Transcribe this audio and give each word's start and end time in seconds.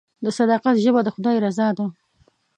د 0.23 0.25
صداقت 0.37 0.75
ژبه 0.83 1.01
د 1.03 1.09
خدای 1.15 1.37
رضا 1.45 1.67
ده. 1.77 1.85